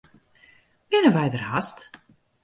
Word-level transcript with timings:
Binne 0.89 1.11
wy 1.15 1.25
der 1.33 1.45
hast? 1.51 1.79